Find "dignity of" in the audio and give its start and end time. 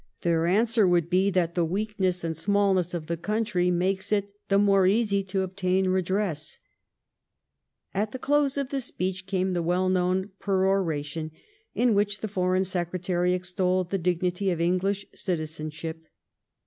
13.99-14.59